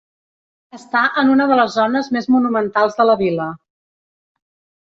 [0.77, 3.49] Està en una de les zones més monumentals de la vila.